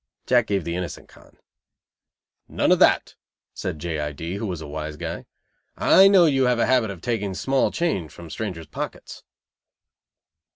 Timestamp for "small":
7.35-7.69